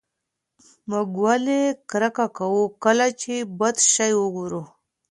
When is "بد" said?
3.59-3.75